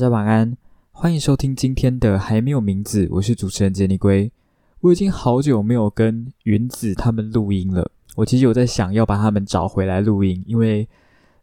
[0.00, 0.56] 大家晚安，
[0.92, 4.32] 欢迎收听今天的还没有名字，我是主持人杰尼龟。
[4.80, 10.88] 我已经好久没有跟云子他们录音了，我其实有在想要把他们找回来录音，因为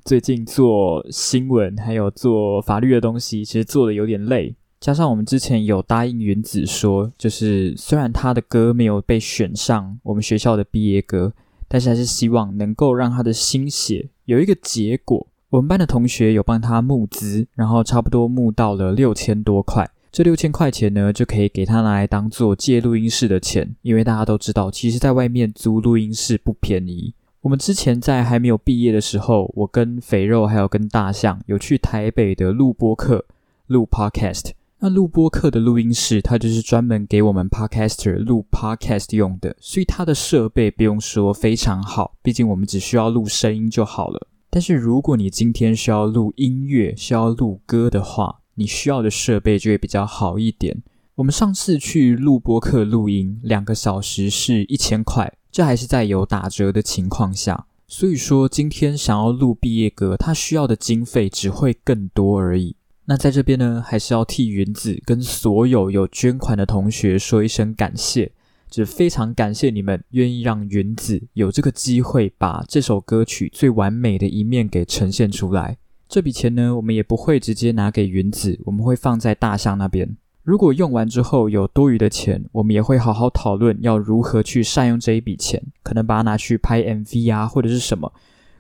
[0.04, 4.56] 最近做新闻还有做法律的东西，其实做的有点累。
[4.80, 11.32] 加上我们之前有答应云子说，就是虽然他的歌没有被选上我们学校的毕业歌，
[11.68, 15.28] 但是还是希望能够让他的心血有一个结果。
[15.50, 19.90] 我们班的同学有帮他募资，然后差不多募到了六千多块。
[20.12, 23.74] 这六千块钱呢，就可以给他拿来当做借录音室的钱。
[23.82, 27.14] 因为大家都知道，其实在外面租录音室不便宜。
[27.40, 33.24] 我们之前在还没有毕业的时候，我跟肥肉还有跟大象有去台北的录播课
[33.68, 34.52] 录 podcast。
[34.80, 44.28] 那录播课的录音室，它就是专门给我们 podcaster 录 podcast 用的，所以它的设备不用说非常好，毕竟我们只需要录声音就好了。
[44.58, 50.82] 但是如果你今天需要录音乐、需要录歌的话，你需要的设备就会比较好一点。
[51.14, 57.68] 我们上次去录播课录音，两个小时是一千块，这还是在有打折的情况下。
[57.88, 62.76] 所以说，今天想要录毕业歌，它需要的经费只会更多而已。
[63.06, 68.32] 那在这边呢，还是要替云子跟所有有捐款的同学说一声感谢。
[68.70, 75.78] 就非常感谢你们愿意让云子有这个机会把这首歌曲最完美的一面给呈现出来。
[76.08, 80.16] 这笔钱呢，我们也不会直接拿给云子，我们会放在大象那边。
[80.44, 88.14] 如果用完之后有多余的钱，我们也会好好讨论要如何去善用这一笔钱，可能把它拿去拍 MV 啊，或者是什么。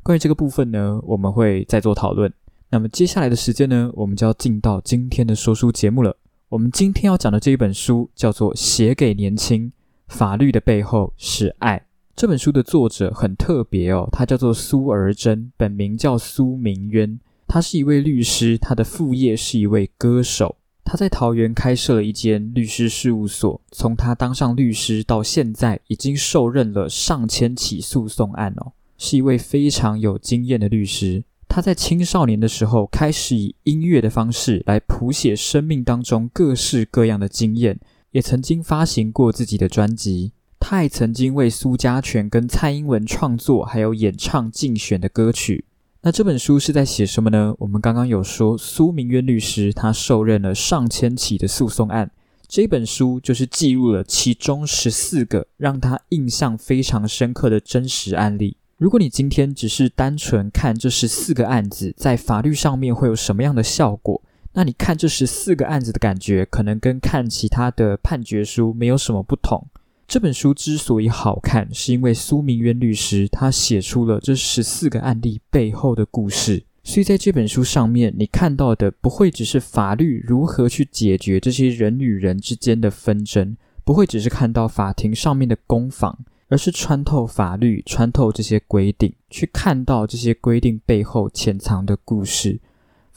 [0.04, 2.32] 关于这个部分呢，我们会再做讨论。
[2.70, 6.18] 那么接下来的时间呢，我们就要进到今天的说书节目了。
[6.50, 9.68] 我们今天要讲的这一本书叫做《写给年轻》。
[10.08, 11.86] 法律的背后是爱。
[12.16, 17.20] 这本书的作者很特别哦，他叫做苏儿珍，本名叫苏明渊。
[17.48, 20.58] 他是一位律师，他的副业是一位歌手。
[20.84, 31.24] 他在桃园开设了一间律师事务所，从他当上律师到现在，已经受任了上千起诉讼案哦，是一位非常有经验的律师。
[31.50, 37.80] 他在青少年的时候开始以音乐的方式来谱写生命当中各式各样的经验。
[38.18, 45.66] 也曾经发行过自己的专辑，他还曾经为苏家全跟蔡英文创作还有演唱竞选的歌曲。
[46.02, 47.54] 那这本书是在写什么呢？
[47.60, 52.10] 我们刚刚有说，苏明渊律师他受任了上千起的诉讼案，
[52.48, 58.58] 这本书就是记录了其中十四个让他印象非常深刻的真实案例。
[58.78, 64.20] 如果你今天只是单纯看这十四个案子在法律上面会有什么样的效果？
[64.58, 69.68] 那你看这十四个案子的感觉，可能跟看其他的判决书没有什么不同。
[70.08, 76.64] 这本书之所以好看，是因为苏明渊律师他写出了这十四个案例背后的故事。
[76.84, 92.60] 所以在这本书上面，你看到的不会只是法律如何去解决这些人与人之间的纷争，不会只是看到法庭上面的攻防，而是穿透法律，穿透这些规定，去看到这些规定背后潜藏的故事。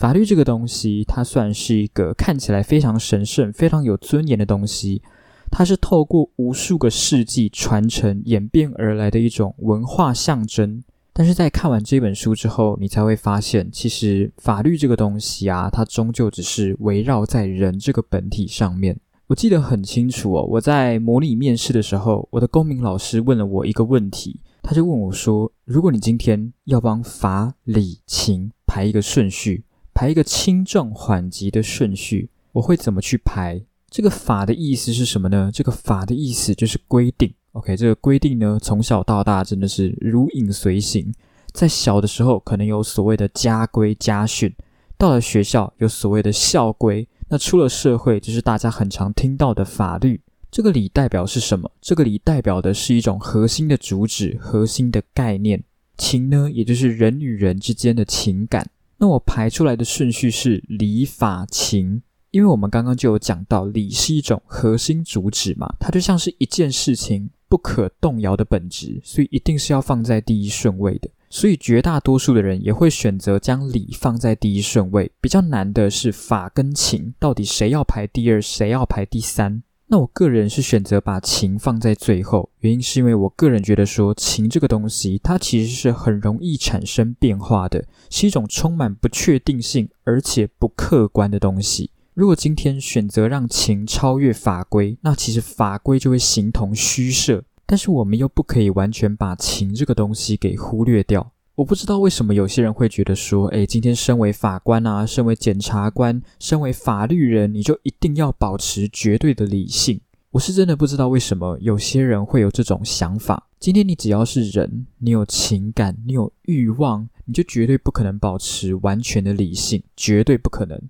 [0.01, 5.03] 法律这个东西，它算是一个看起来非常神圣、非常有尊严的东西。
[5.51, 10.83] 它是透过无数个世纪传承演变而来的一种文化象征。
[11.13, 18.99] 但是在看完这本书之后，你才会发现，其实法律这个东西啊，它终究只是围绕在人这个本体上面。
[19.27, 33.63] 我记得很清楚哦，我在模拟面试的时候，我的公民老师问了我一个问题，他就问我说：“如果你今天要帮法、理、情排一个顺序。”排一个轻重缓急的顺序，我会怎么去排？
[33.91, 35.51] 这个法的意思是什么呢？
[35.53, 37.33] 这个法的意思就是规定。
[37.53, 41.13] OK，这个规定呢，从小到大真的是如影随形。
[41.53, 44.51] 在小的时候，可能有所谓的家规家训；
[44.97, 50.21] 到了学校，有所谓的校规；那出了社会，就是大家很常听到的法律。
[50.53, 51.69] 这个理代表是什么？
[51.81, 55.65] 这个理代表的是一种核心的主旨、核心的概念。
[55.99, 58.71] 情呢，也就是人与人之间的情感。
[59.01, 62.03] 那我排出来的顺序是礼法情，
[62.33, 71.09] 因为我们刚刚就有讲到，礼是一种核心主旨嘛，它就像是一件事情不可动摇的本质，所以一定是要放在第一顺位的。
[71.31, 75.11] 所以绝大多数的人也会选择将礼放在第一顺位。
[75.21, 79.63] 比较难的是法跟情，到底谁要排第二，谁要排第三？
[79.93, 91.91] 那我个人是选择把情放在最后，原因是因为我个人觉得说情这个东西，它其实是很容易产生变化的，是一种充满不确定性而且不客观的东西。
[92.15, 97.43] 如果今天选择让情超越法规，那其实法规就会形同虚设。
[97.67, 101.33] 但是我们又不可以完全把情这个东西给忽略掉。
[101.61, 110.01] 我不知道为什么有些人会觉得说，诶，今天身为法官啊，身为检察官，身为法律人，你就一定要保持绝对的理性。
[110.31, 113.47] 我是真的不知道为什么有些人会有这种想法。
[113.59, 120.81] 今天你只要是人，你有情感，你有欲望，你就绝对不可能保持完全的理性，绝对不可能。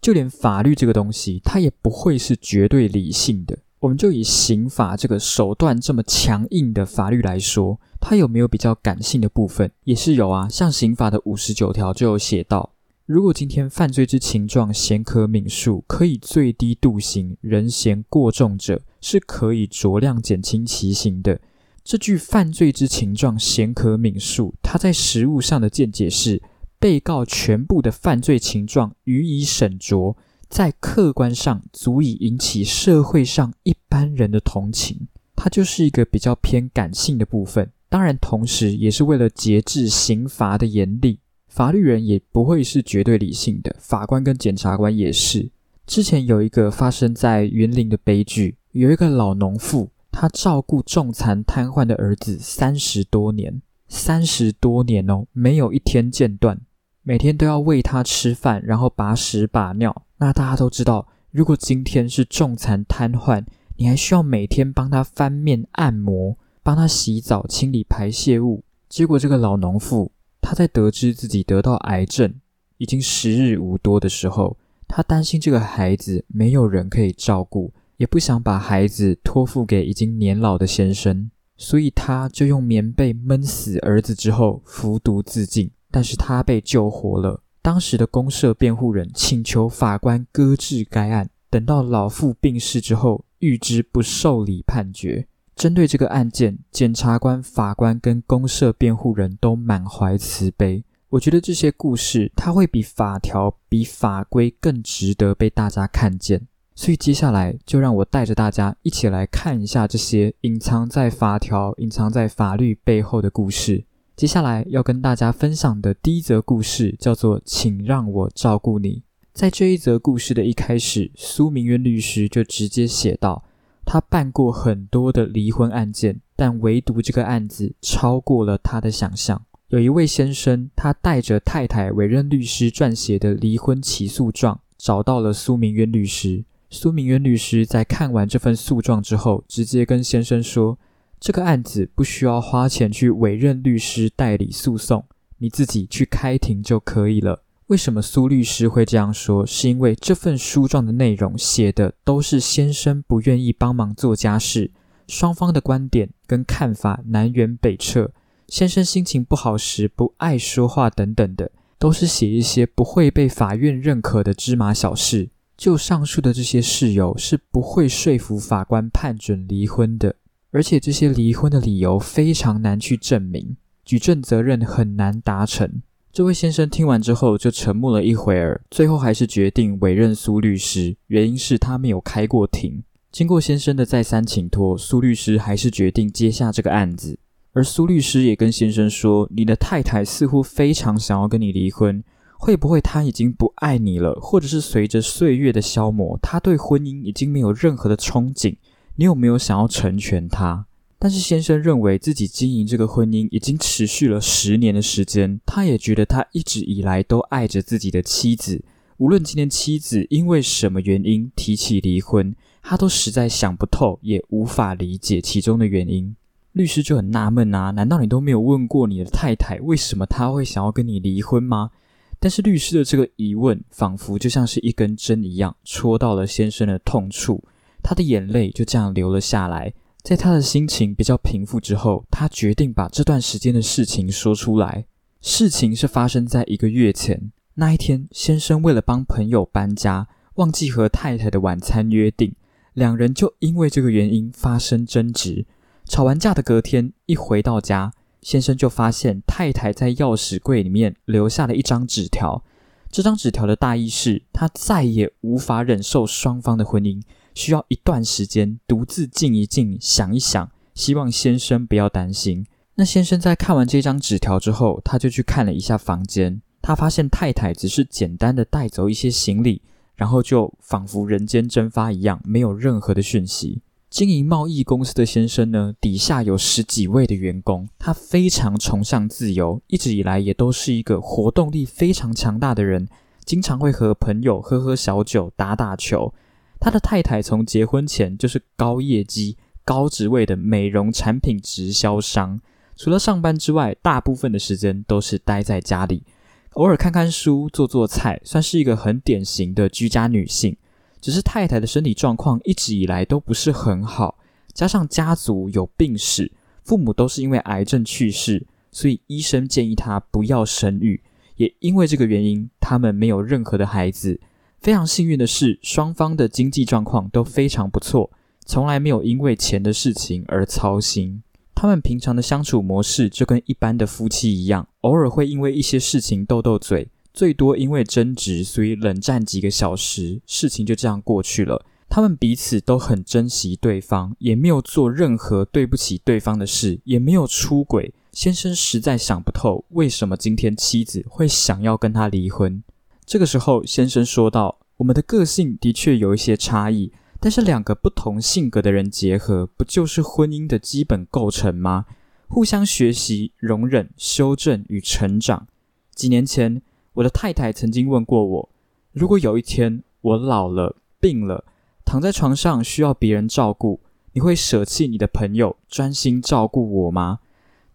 [0.00, 3.58] 就连法律这个东西，它也不会是绝对理性的。
[3.80, 9.70] 我们就以刑法这个手段这么强硬的法律来说，它有没有比较感性的部分？
[9.84, 10.46] 也是有啊。
[10.50, 12.74] 像刑法的五十九条就有写到，
[13.06, 21.40] 如果今天犯罪之情状显可悯恕，可以最低度刑；人嫌过重者，是可以酌量减轻其刑的。
[21.82, 26.42] 这句犯罪之情状显可悯恕，它在实务上的见解是，
[26.78, 30.16] 被告全部的犯罪情状予以审酌。
[30.50, 35.06] 在客观上足以引起社会上一般人的同情，
[35.36, 37.70] 它就是一个比较偏感性的部分。
[37.88, 41.20] 当然，同时也是为了节制刑罚的严厉。
[41.48, 45.50] 法律人也不会是绝对理性的，法官跟检察官也是。
[45.86, 56.60] 之前有一个发生在云林的悲剧，有一个老农妇，她照顾重残瘫痪的儿子三十多年，三十多年哦，没有一天间断。
[57.02, 60.04] 每天都要喂他吃饭，然后把屎把尿。
[60.18, 63.44] 那大家都知道，如果今天是重残瘫痪，
[63.76, 68.62] 你还需要每天帮他翻面按摩，帮他洗澡、清理排泄物。
[68.88, 70.12] 结果这个老农妇，
[70.42, 72.34] 她在得知自己得到癌症，
[72.76, 85.70] 已经时日无多的时候，她担心这个孩子没有人可以照顾，也不想把孩子托付给已经年老的先生，所以她就用棉被闷死儿子之后服毒自尽。
[85.90, 87.42] 但是他被救活了。
[87.62, 95.26] 当时的公社辩护人请求法官搁置该案，等到老妇病逝之后，预知不受理判决。
[95.54, 100.82] 针对这个案件，检察官、法官跟公社辩护人都满怀慈悲。
[101.10, 106.46] 我觉得这些故事，它会比法条、比法规更值得被大家看见。
[106.74, 113.84] 所以接下来就让我带着大家一起来看一下这些隐藏在法条、隐藏在法律背后的故事。
[114.20, 119.02] 接下来要跟大家分享的第一则故事叫做“请让我照顾你”。
[119.32, 123.42] 在这一则故事的一开始，苏明渊律师就直接写道
[123.86, 129.42] ：“他办过很多的离婚案件，但唯独这个案子超过了他的想象。
[129.68, 136.44] 有一位先生，他带着太太委任律师撰写的离婚起诉状，找到了苏明渊律师。
[136.68, 140.78] 苏明渊律师在看完这份诉状之后，直接跟先生说。”
[141.20, 145.04] 这个案子不需要花钱去委任律师代理诉讼，
[145.36, 147.42] 你自己去开庭就可以了。
[147.66, 149.44] 为什么苏律师会这样说？
[149.44, 154.70] 是因为这份书状的内容写的都是先生不愿意帮忙做家事，
[155.06, 158.10] 双方的观点跟看法南辕北辙，
[158.48, 165.28] 先生心情不好时不爱说话等等的，都是写一些不会被法院认可的芝麻小事。
[165.56, 170.16] 就上述的这些事由，是不会说服法官判准离婚的。
[170.52, 175.82] 而且这些离婚的理由非常难去证明，举证责任很难达成。
[176.12, 182.82] 这位先生听完之后就沉默了一会儿，最后还是决定委任苏律师，原因是他没有开过庭。
[183.12, 187.18] 经过先生的再三请托，苏律师还是决定接下这个案子。
[187.52, 192.02] 而苏律师也跟先生说：“你的太太似乎非常想要跟你离婚，
[192.38, 198.56] 会不会她已经不爱你了，或者是随着岁月的消磨，她对婚姻已经没有任何的憧憬？”
[199.00, 200.66] 你有没有想要成全他？
[200.98, 208.62] 但是先生认为自己经营这个婚姻已经持续了十年的时间，他也觉得他一直以来都爱着自己的妻子。
[208.98, 216.14] 无论今天妻子因为什么原因提起离婚，他都实在想不透，也无法理解其中的原因。
[216.52, 221.70] 律师就很纳闷啊，难道你都没有问过你的太太，为什么他会想要跟你离婚吗？
[222.18, 227.42] 但是律师的这个疑问，仿佛就像是一根针一样，戳到了先生的痛处。
[227.82, 229.72] 他的眼泪就这样流了下来。
[230.02, 234.86] 在他的心情比较平复之后，他决定把这段时间的事情说出来。
[235.20, 237.30] 事情是发生在一个月前。
[237.54, 242.34] 那一天，先生为了帮朋友搬家，忘记和太太的晚餐约定，
[242.72, 245.44] 两人就因为这个原因发生争执。
[245.84, 252.42] 吵完架的隔天，一回到家，先生就发现太太在钥匙柜里面留下了一张纸条。
[252.90, 257.02] 这张纸条的大意是，他再也无法忍受双方的婚姻。
[257.40, 262.44] 需要一段时间独自静一静，想一想，希望先生不要担心。
[262.74, 269.62] 那先生在看完这张纸条之后，他就去看了一下房间，他发现太太只是简单的带走一些行李，
[269.96, 273.62] 然后就仿佛人间蒸发一样，没有任何的讯息。
[273.88, 282.86] 经营贸易公司的先生呢，底下有十几位的员工，他非常崇尚自由，一直以来也都是一个活动力非常强大的人，
[283.24, 286.12] 经常会和朋友喝喝小酒、打打球。
[286.60, 292.38] 他的太太从结婚前就是高业绩、高职位的美容产品直销商，
[292.76, 296.04] 除了上班之外，大部分的时间都是待在家里，
[296.52, 300.54] 偶尔看看书、做做菜，算是一个很典型的居家女性。
[301.00, 304.18] 只是太太的身体状况一直以来都不是很好，
[304.52, 306.30] 加上家族有病史，
[306.62, 311.02] 父母都是因为癌症去世，所以医生建议她不要生育。
[311.36, 314.20] 也因为这个原因，他们没有任何的孩子。
[314.60, 318.10] 非常幸运的是，双方的经济状况都非常不错，
[318.44, 321.22] 从来没有因为钱的事情而操心。
[321.54, 326.88] 他们平常的相处模式就跟一般的夫妻一样，偶尔会因为一些事情斗斗嘴。
[327.12, 331.64] 最多因为争执，所以冷战几个小时，事情就这样过去了。
[331.88, 337.92] 他们彼此都很珍惜对方，也没有做任何对不起对方的事，也没有出轨。
[338.12, 342.62] 先生实在想不透，为什么今天妻子会想要跟他离婚。
[343.10, 351.86] 这个时候，先生说道：“我们的个性的确有一些差异，但是两个不同性格的人结合，不就是婚姻的基本构成吗？
[352.28, 355.48] 互相学习、容忍、修正与成长。
[355.92, 356.62] 几年前。”
[356.94, 358.48] 我的太太曾经问过我
[358.92, 361.44] ：“如果有一天我老了、病了，
[361.84, 363.80] 躺在床上需要别人照顾，
[364.12, 367.18] 你会舍弃你的朋友，专心照顾我吗？”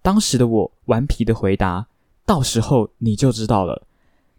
[0.02, 1.88] 当时的我顽皮的回答
[2.26, 3.86] ：“到时候你就知道了。”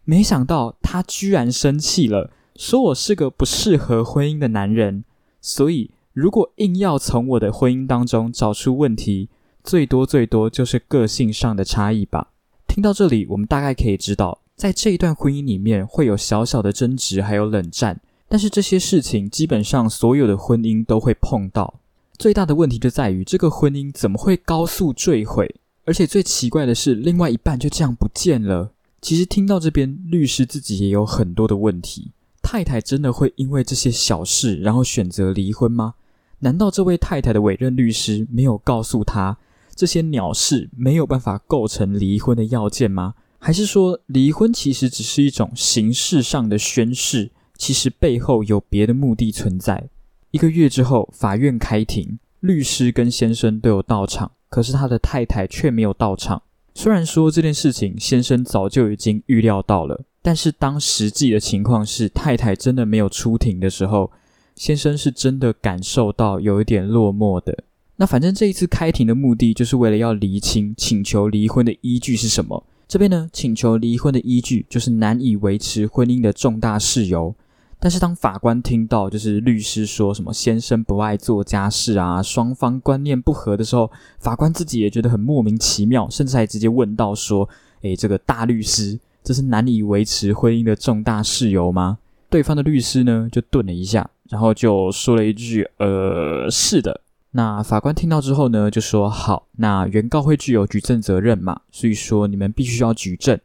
[0.09, 5.05] 没想到他居然生气了，说我是个不适合婚姻的男人。
[5.43, 9.29] 所以，如果硬要从我的婚姻当中找出问题，
[9.65, 12.29] 最多最多就是个性上的差异吧。
[12.69, 14.39] 听到这里，我们大概可以知道。
[14.55, 21.81] 在这一段婚姻里面，会有小小的争执，还有冷战，但是这些事情基本上所有的婚姻都会碰到。
[22.17, 25.53] 最大的问题就在于这个婚姻怎么会高速坠毁？
[25.85, 28.73] 而且最奇怪的是，另外一半就这样不见了。
[29.07, 32.11] 其实听到这边，律师自己也有很多的问题：
[32.43, 35.95] 太太真的会因为这些小事然后选择离婚吗？
[36.41, 39.39] 难道这位太太的委任律师没有告诉他，
[39.77, 43.15] 这些鸟事没有办法构成离婚的要件吗？
[43.39, 49.89] 还是说，离婚其实只是一种形式上的宣誓，其实背后有别的目的存在。
[50.33, 56.43] 一个月之后，法院开庭，律师跟先生都有到场，可是他的太太却没有到场。
[56.79, 64.11] 虽然说这件事情先生早就已经预料到了，但是当实际的情况是太太真的没有出庭的时候，
[64.55, 67.65] 先生是真的感受到有一点落寞的。
[67.97, 72.63] 那反正这一次开庭的目的，就是为了要厘清请求离婚的依据是什么。
[72.87, 77.35] 这边呢，请求离婚的依据就是难以维持婚姻的重大事由。
[77.79, 87.49] 但是当法官听到就是律师说什么先生不爱做家事啊，双方观念不合的时候，法官自己也觉得很莫名其妙，甚至还直接问到说
[87.83, 97.03] ：“诶，这个大律师，这是难以维持婚姻的重大事由吗？”对方的律师呢就顿了一下，然后就说了一句：“呃，是的。”
[97.33, 103.39] 那法官听到之后呢，就说：“好，那原告会具有举证责任嘛，所以说你们必须要举证。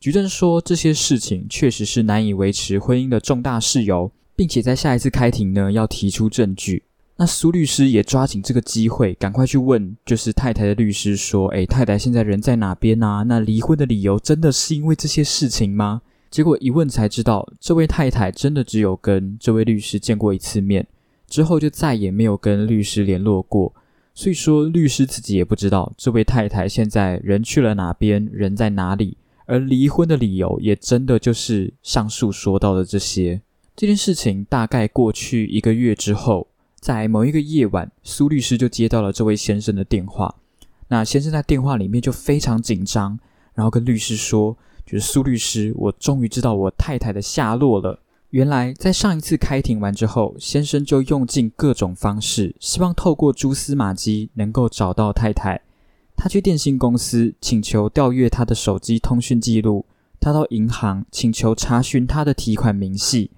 [0.00, 6.84] 举证说这些事情确实是难以维持婚姻的重大事由，并且在下一次开庭呢要提出证据。
[7.18, 13.24] 那苏律师也抓紧这个机会，赶快去问，就是太太的律师说：，诶，太太现在人在哪边啊？
[13.24, 16.00] 那离婚的理由真的是因为这些事情吗？
[16.30, 20.86] 结果一问才知道，这位太太真的只有跟这位律师见过一次面。”
[21.28, 23.74] 之后就再也没有跟律师联络过，
[24.14, 29.18] 所以说律师自己也不知道这位太太现在人去了哪边，人在哪里，
[29.50, 33.42] 而离婚的理由也真的就是上述说到的这些。
[33.74, 36.46] 这件事情大概过去一个月之后，
[36.78, 40.32] 在某一个夜晚，苏律师就接到了这位先生的电话。
[40.86, 43.18] 那先生在电话里面就非常紧张，
[43.52, 47.98] 然后跟律师说：“就是苏律师，我终于知道我太太的下落了。”
[48.30, 55.60] 原来，在上一次开庭完之后，先生就用尽各种方式，希望透过蛛丝马迹能够找到太太。
[56.22, 59.86] 他去电信公司请求调阅他的手机通讯记录，
[60.20, 63.30] 他到银行请求查询他的提款明细，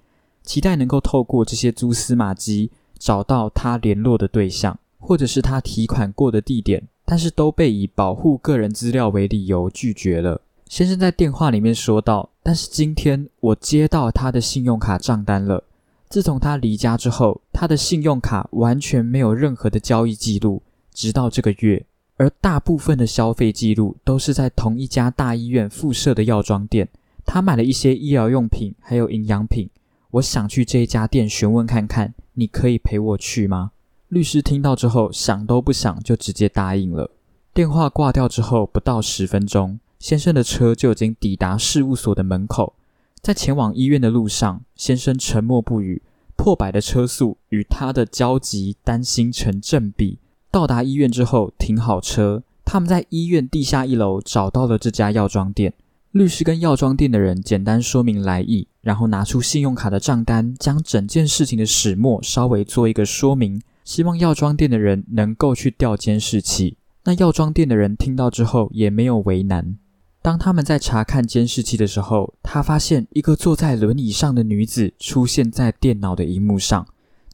[0.43, 10.41] 期待能够透过这些蛛丝马迹找到他联络的对象，或者是他提款过的地点，但是都被以保护个人资料为理由拒绝了。
[10.67, 15.63] 先生在电话里面说道：“但是今天我接到他的信用卡账单了。
[16.09, 20.61] 自从他离家之后，他的信用卡完全没有任何的交易记录，
[20.93, 21.85] 直到这个月。
[22.17, 26.87] 而大部分的消费记录都是在同一家大医院附设的药妆店。
[27.25, 29.69] 他买了一些医疗用品，还有营养品。
[30.11, 33.71] 我想去这一家店询问看看，你可以陪我去吗？”
[34.09, 37.09] 律师听到之后，想都不想就直接答应了。
[37.53, 42.73] 电话挂掉之后，不到十分钟，先生的车就已经抵达事务所的门口。
[43.21, 46.03] 在前往医院的路上，先生沉默不语，
[46.35, 50.19] 破百的车速与他的焦急担心成正比。
[50.53, 55.73] 到达医院之后，停好车，他们在医院地下一楼找到了这家药妆店。
[56.11, 66.77] 律师跟药妆店的人简单说明来意，然后拿出信用卡的账单，将整件事情的始末稍微做一个说明，希望药妆店的人能够去调监视器。
[67.05, 69.75] 那药妆店的人听到之后也没有为难。
[70.21, 76.85] 当他们在查看监视器的时候，他发现一个坐在轮椅上的女子出现在电脑的荧幕上。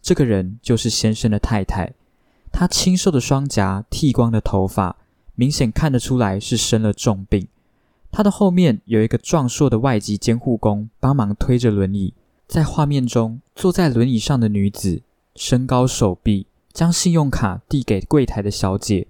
[0.01, 1.91] 这个人就是先生的太太。
[2.51, 4.97] 她清瘦的双颊，剃光的头发，
[5.35, 7.47] 明显看得出来是生了重病。
[8.11, 12.13] 他的后面有一个壮硕的外籍监护工帮忙推着轮椅。
[12.47, 15.03] 在画面中，坐在轮椅上的女子
[15.35, 19.05] 身高手臂，将信用卡递给柜台的小姐，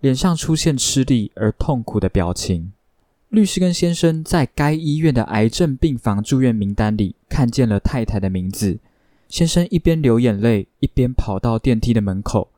[0.00, 2.72] 脸上出现吃力而痛苦的表情。
[3.30, 8.78] 律师跟先生在该医院的癌症病房住院名单里看见了太太的名字。
[9.28, 12.50] 先生一边流眼泪，一边跑到电梯的门口，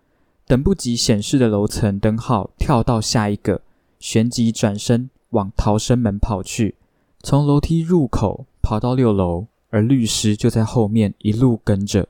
[0.47, 3.62] 等不及显示的楼层灯号，跳到下一个，
[3.99, 5.11] 旋即转身。
[5.31, 6.76] 往逃生门跑去，
[7.21, 12.09] 从楼梯入口跑到六楼，而律师就在后面一路跟着。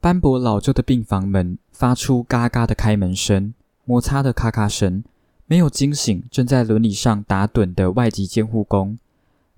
[0.00, 3.52] 斑驳老旧的病房门发出嘎嘎的开门声，
[3.84, 5.04] 摩擦的咔咔声，
[5.46, 8.98] 没有惊醒正在轮椅上打盹的外籍监护工。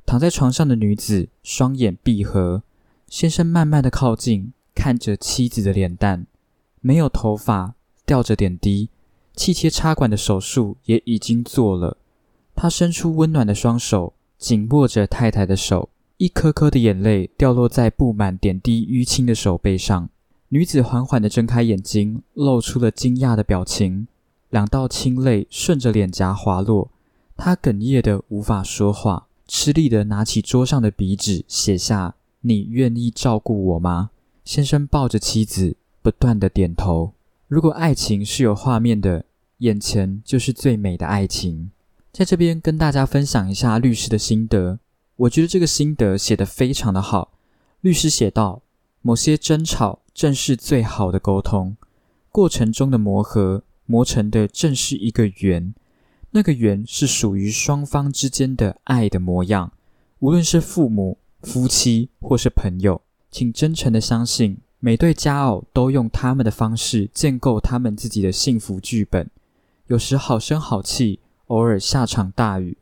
[0.04, 2.64] 躺在床上的女子双眼闭合，
[3.06, 6.26] 先生慢慢的靠近，看着妻子的脸蛋，
[6.80, 7.74] 没有头发，
[8.10, 8.88] 吊着点滴，
[9.36, 11.96] 气切插管的手术也已经做了。
[12.56, 20.08] 他伸出温暖的双手，紧握着太太的手，一颗颗的眼泪掉落在布满点滴淤青的手背上。
[20.48, 24.08] 女子缓缓地睁开眼睛，露出了惊讶的表情，
[24.48, 26.90] 两道清泪顺着脸颊滑落。
[27.36, 34.10] 她哽咽的无法说话，吃力的拿起桌上的笔纸，写下：“你愿意照顾我吗？”
[34.44, 37.12] 先生抱着妻子，不断的点头。
[37.50, 39.24] 如果爱情是有画面的，
[39.58, 41.72] 眼前就是最美的爱情。
[42.12, 44.78] 在这边跟大家分享一下律师的心得，
[45.16, 47.32] 我觉得这个心得写得非常的好。
[47.80, 48.62] 律师写道：
[49.02, 51.76] 某些争吵正是最好的沟通，
[52.30, 55.74] 过程中的磨合磨成的正是一个圆，
[56.30, 59.72] 那个圆是属于双方之间的爱的模样。
[60.20, 69.30] 无论是父母、夫妻或是朋友，请真诚的相信，每对佳偶都用他们的方式建构他们自己的幸福剧本。
[69.86, 71.20] 有时好声好气。
[71.50, 72.76] 偶尔下场大雨，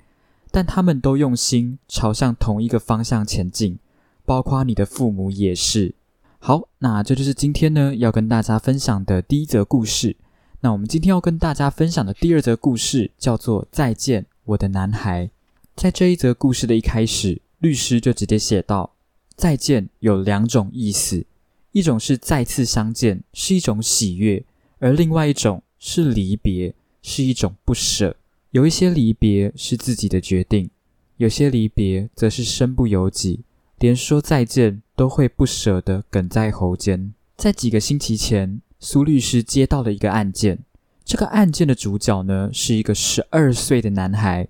[0.50, 3.78] 但他们都用心朝向同一个方向前进，
[4.26, 5.94] 包括你的父母也是。
[6.38, 10.16] 好，那这就是今天呢要跟大家分享的第一则故事。
[10.60, 15.26] 那我们今天要跟大家分享的第二则故事叫做《再见，我的男孩》。
[15.74, 18.92] 在这一则故事的一开始，律师就直接写道
[19.34, 21.24] ：“再见有两种意思，
[21.72, 24.44] 一种是再次相见，是一种喜悦；
[24.78, 28.16] 而另外一种是离别，是一种不舍。”
[28.52, 30.70] 有一些离别是自己的决定，
[31.18, 33.40] 有些离别则是身不由己，
[33.78, 37.12] 连说再见都会不舍得哽在喉间。
[37.36, 40.60] 在几个星期前，苏律师接到了一个案件，
[41.04, 44.48] 这个案件的主角呢是一个十二岁的男孩，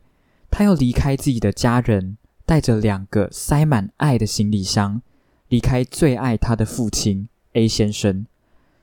[0.49, 5.03] 他要离开自己的家人，带着两个塞满爱的行李箱，
[5.49, 8.27] 离开最爱他的父亲 A 先生。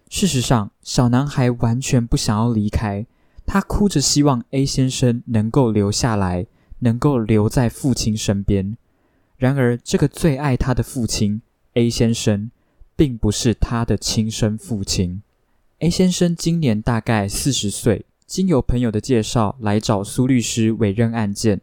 [0.09, 3.05] 事实上，小男孩完全不想要离开。
[3.45, 6.47] 他哭着希望 A 先生能够留下来，
[6.79, 8.75] 能够留在父亲身边。
[9.37, 11.41] 然而，这个最爱他的父亲
[11.73, 12.49] A 先生，
[12.95, 15.21] 并不是他的亲生父亲。
[15.79, 21.61] A 先生今年大概四十岁，经由朋友的介绍来找苏律师委任案件。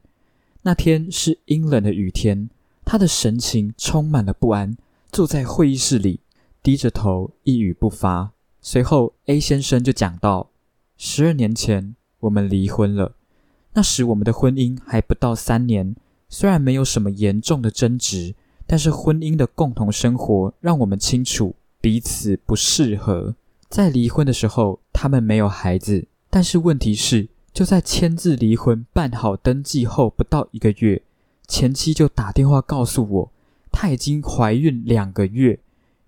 [0.62, 2.48] 那天是阴冷的雨天，
[2.84, 4.76] 他的神情充满了不安，
[5.12, 6.20] 坐在会议室里，
[6.62, 8.32] 低着头，一语不发。
[8.62, 10.48] 随后，A 先生就讲到。
[10.96, 13.14] 十二年前，我们离婚了。
[13.74, 15.94] 那时我们的婚姻还不到三年，
[16.30, 18.34] 虽然没有什么严重的争执，
[18.66, 23.34] 但是婚姻的共同生活让我们清楚彼此不适合。
[23.68, 31.02] 在离婚的时候，他们没有孩子，但是问题是，就在签字离婚、办好登记后不到一个月，
[31.46, 33.32] 前妻就打电话告诉我，
[33.72, 35.58] 她已经怀孕两个月。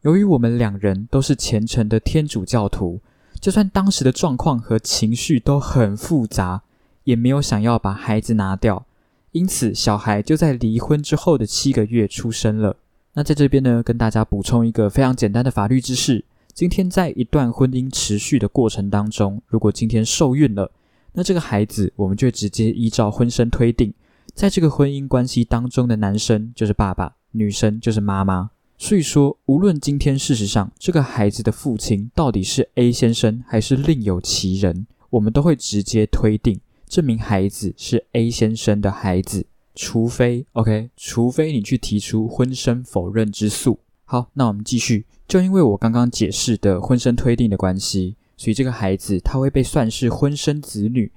[0.02, 3.00] 由于我们两人都是虔诚的天主教徒。
[3.40, 6.62] 就算当时的状况和情绪都很复杂，
[7.02, 8.86] 也没有想要把孩子拿掉，
[9.32, 12.76] 因此小孩就在离婚之后的七个月出生了。
[13.12, 16.24] 那在这边呢，跟大家补充一个非常简单的法律知识：
[16.54, 20.70] 今天在一段婚姻持续的过程当中，如果今天受孕了，
[21.12, 23.92] 那这个孩子我们就直接依照婚生推定，
[24.32, 28.50] 在这个婚姻关系当中的男生就是爸爸，女生就是妈妈。
[28.76, 43.78] 所以说，无论今天事实上这个孩子的父亲到底是 A 先生还是另有其人，我们都会直接推定这名孩子是 A 先生的孩子，除非 OK，除非你去提出婚生否认之诉。
[44.04, 45.06] 好，那我们继续。
[45.26, 51.10] 就因为我刚刚解释的婚生推定的关系，所以这个孩子他会被算是婚生子女。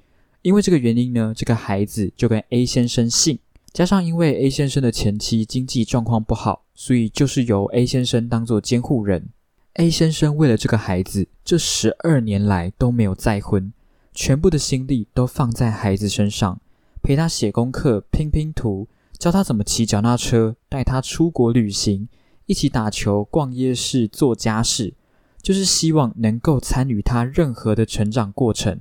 [0.44, 3.40] 因为这个原因呢，这个孩子就跟 A 先生姓。
[3.78, 9.30] 加上因为 A 先生的前妻经济状况不好，所以就是由 A 先生当做监护人。
[9.74, 13.72] A 先生为了这个孩子，这十二年来都没有再婚，
[14.16, 16.60] 全部的心力都放在孩子身上，
[17.04, 18.88] 陪他写功课、拼拼图，
[19.20, 22.10] 教他怎么骑脚踏车，带他出国旅行。
[22.48, 24.96] 一起打球、逛夜市、做家事，
[25.40, 28.80] 就是希望能够参与他任何的成长过程。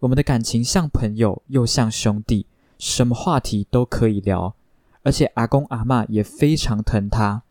[0.00, 2.46] 我们的感情像朋友，又像兄弟，
[2.78, 4.54] 什么话题都可以聊。
[5.02, 7.42] 而且阿公阿妈也非常疼他。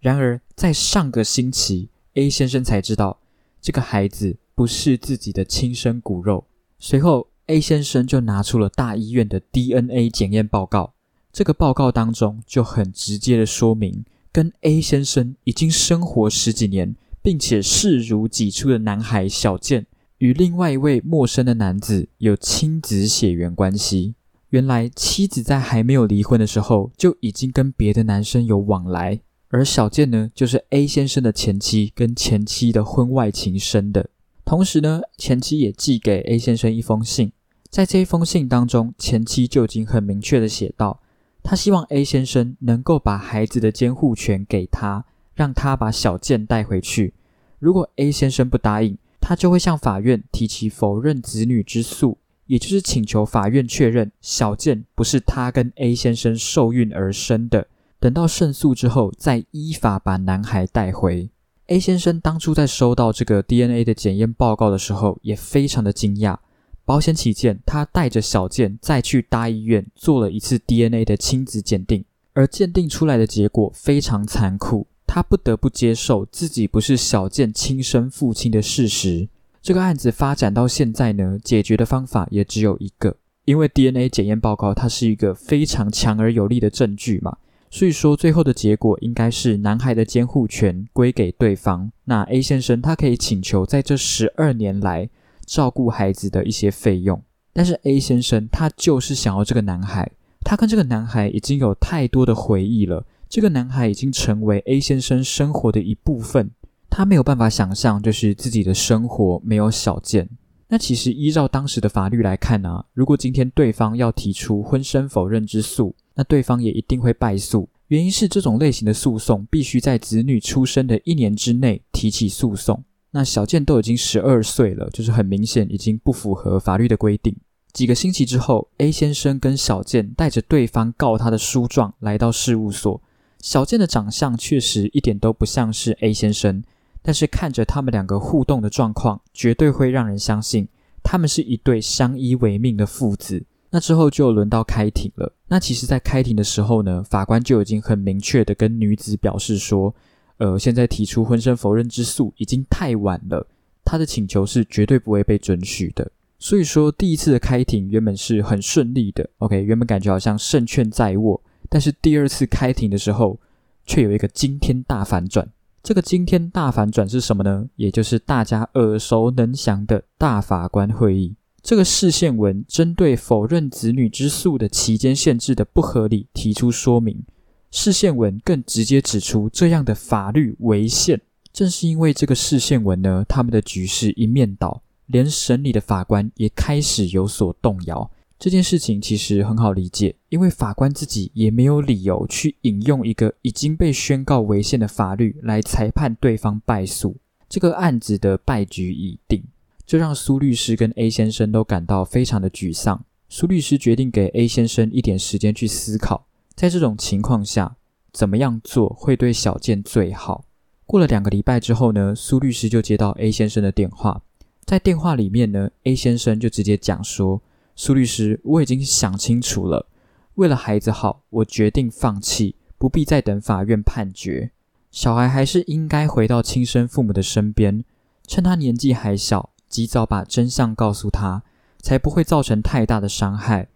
[0.00, 3.18] 然而，在上个星期，A 先生才知道
[3.62, 6.44] 这个孩子不是自己的亲生骨肉。
[6.78, 10.92] 随后，A 先生就拿出了大医院的 DNA 检验报告。
[11.32, 14.04] 这个报告当中就很直接的说明。
[14.30, 19.86] 跟 A 先生已经生活十几年，并且视如己出的男孩小健，
[20.18, 24.14] 与另外一位陌生的男子有亲子血缘关系。
[24.50, 34.08] 原来妻子在还没有离婚的时候，就已经跟别的男生有往来，而小健呢，就是 A 先生的前妻跟前妻的婚外情生的。
[34.44, 37.32] 同时呢，前妻也寄给 A 先生一封信，
[37.68, 41.00] 在这一封信当中，前妻就已经很明确的写道。
[41.42, 47.12] 他希望 A 先生能够把孩子的监护权给他，让他把小健带回去。
[47.58, 52.16] 如果 A 先生不答应，他就会向法院提起否认子女之诉，
[52.48, 57.68] 也就是请求法院确认小健不是他跟 A 先生受孕而生的。
[58.00, 61.30] 等到胜诉之后，再依法把男孩带回。
[61.66, 66.36] A 先生当初在收到这个 DNA 的检验报告的时候，也非常的惊讶。
[66.84, 79.28] 保险起见，他带着小健再去大医院做了一次 DNA 的亲子鉴定，而鉴定出来的结果非常残酷，他不得不接受自己不是小健亲生父亲的事实。
[79.68, 87.36] 这个案子发展到现在呢，解决的方法也只有一个，因为 DNA 检验报告它是一个非常强而有力的证据嘛，
[87.70, 95.10] 所以说最后的结果应该是男孩的监护权归给对方，那 A 先生他可以请求在这十二年来。
[95.44, 106.52] 照顾孩子的一些费用，但是 A 先生他就是想要这个男孩，他跟这个男孩已经有太多的回忆了，这个男孩已经成为 A 先生生活的一部分，
[106.90, 110.28] 他没有办法想象就是自己的生活没有小健。
[110.68, 122.84] 那其实依照当时的法律来看呢，如果今天对方要提出婚生否认之诉，那对方也一定会败诉，原因是这种类型的诉讼必须在子女出生的一年之内提起诉讼。
[123.12, 127.34] 那小健都已经十二岁了，就是很明显已经不符合法律的规定。
[127.72, 133.00] 几个星期之后，A 先生跟小健带着对方告他的书状来到事务所。
[133.40, 136.62] 小健的长相确实一点都不像是 A 先生，
[137.02, 140.68] 但是看着他们两个互动的状况，绝对会让人相信
[141.02, 143.44] 他们是一对相依为命的父子。
[143.70, 145.32] 那之后就轮到开庭了。
[145.48, 149.94] 那其实，在开庭的时候呢，法官就已经很明确的跟女子表示说。
[150.38, 153.44] 呃，现在提出婚生否认之诉已经太晚了，
[153.84, 156.08] 他的请求是绝对不会被准许的。
[156.38, 161.42] 所以说，第一次的开庭原本是很顺利的，OK，原本感觉好像胜券在握。
[161.68, 163.36] 但是第二次开庭的时候，
[163.84, 165.48] 却有一个惊天大反转。
[165.82, 167.66] 这个惊天大反转是什么呢？
[167.76, 171.34] 也就是大家耳熟能详的大法官会议。
[171.62, 177.22] 这个释宪文针对否认子女之诉的期间限制的不合理提出说明。
[177.70, 181.20] 释宪文更直接指出，这样的法律违宪。
[181.52, 188.10] 正是因为这个释宪文呢，他们的局势一面倒，连审理的法官也开始有所动摇。
[188.38, 197.16] 这件事情其实很好理解，因为法官自己也没有理由去引用一个已经被宣告违宪的法律来裁判对方败诉。
[197.48, 199.42] 这个案子的败局已定，
[199.84, 203.04] 这让苏律师跟 A 先生都感到非常的沮丧。
[203.28, 206.28] 苏律师决定给 A 先生一点时间去思考。
[206.54, 207.76] 在这种情况下，
[208.12, 210.44] 怎么样做会对小健最好？
[210.86, 214.22] 过了两个礼拜之后呢，苏律师就接到 A 先生的电话，
[214.64, 217.42] 在电话里面呢，A 先生就直接讲说
[217.80, 219.86] ：“苏律师，我已经想清楚了，
[220.34, 224.50] 为了孩子好，我决定放弃，不必再等法院判决。”
[224.90, 227.84] 小孩还是应该回到亲生父母的身边，
[228.26, 231.44] 趁他年纪还小，及早把真相告诉他，
[231.80, 233.68] 才不会造成太大的伤害。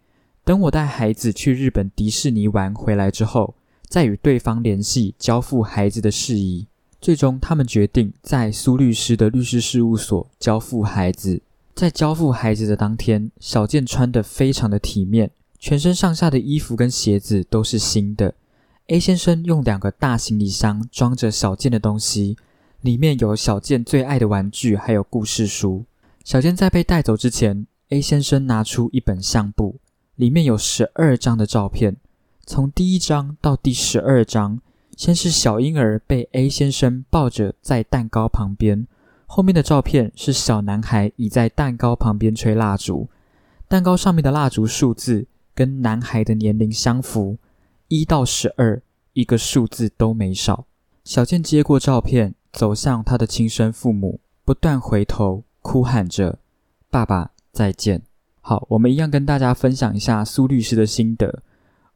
[0.45, 3.55] 等我带孩子去日本迪士尼玩回来之后，
[3.89, 6.67] 再与对方联系交付孩子的事宜。
[7.01, 11.43] 最终，他们决定在苏律师的律师事务所交付孩子。
[11.75, 18.35] 在交付孩子的当天，小健穿得非常的体面，全身上下的衣服跟鞋子都是新的。
[18.89, 22.37] A 先生用两个大行李箱装着小健的东西，
[22.83, 25.85] 里面有小健最爱的玩具，还有故事书。
[26.25, 29.77] 小健在被带走之前，A 先生拿出一本相簿，
[30.17, 31.97] 里面有十二张的照片，
[32.45, 34.61] 从第一张到第十二张，
[34.97, 38.87] 先是小婴儿被 A 先生抱着在蛋糕旁边。
[39.35, 43.09] 后面的照片是小男孩倚在蛋糕旁边吹蜡烛，
[43.67, 47.39] 蛋糕上面的蜡烛数字跟男孩的年龄相符，
[47.89, 48.83] 一到十二，
[49.15, 50.67] 一个数字都没少。
[51.03, 56.39] 小健接过照片，走向他的亲生父母，不断回头，哭喊着
[56.93, 58.03] ：“爸爸，再见。”
[58.43, 61.43] 好，我们一样跟大家分享一下苏律师的心得。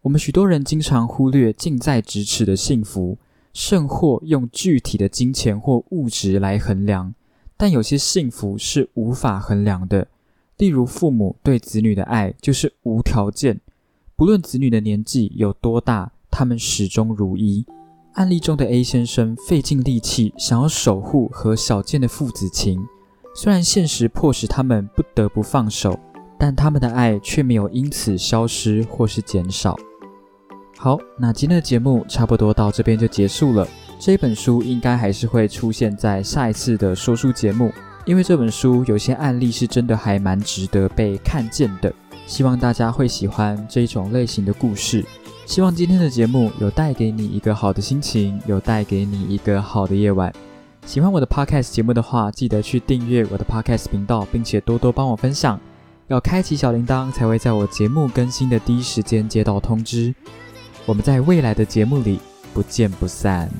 [0.00, 3.18] 我们许多人经常忽略近在咫尺的幸福，
[3.52, 7.12] 甚或用具体的金钱或物质来衡量。
[7.56, 10.08] 但有些幸福是无法衡量的，
[10.58, 13.60] 例如父母对子女的爱就是无条件，
[14.14, 17.64] 不论子女的年纪有多大，他们始终如一。
[18.12, 22.82] 案例中的 A 先生费尽力气想要守护和小健的父子情，
[23.34, 25.98] 虽然现实迫使他们不得不放手，
[26.38, 29.76] 但他们的爱却没有因此消失或是减少。
[30.78, 33.66] 好，那今天的节目差不多到这边就结束了。
[33.98, 37.72] 这本书应该还是会出现在下一次的说书节目，
[38.04, 41.92] 因为这本书有些案例是真的还蛮值得被看见的。
[42.26, 45.04] 希望大家会喜欢这一种类型的故事。
[45.46, 50.32] 希望今天的节目有带给你一个好的心情，有带给你一个好的夜晚。
[50.84, 55.58] 喜欢我的 podcast 节目的话，记得去订阅我的 podcast 频道，并且多多帮我分享。
[56.08, 60.14] 要开启小铃铛，才会在我节目更新的第一时间接到通知。
[60.86, 62.20] 我们在未来的节目里
[62.54, 63.50] 不见不散。